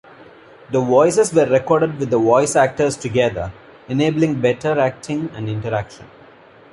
The 0.71 0.81
voices 0.81 1.31
were 1.31 1.45
recorded 1.45 1.99
with 1.99 2.09
the 2.09 2.17
voice 2.17 2.55
actors 2.55 2.97
together, 2.97 3.53
enabling 3.87 4.41
better 4.41 4.79
acting 4.79 5.29
and 5.35 5.47
interaction. 5.47 6.07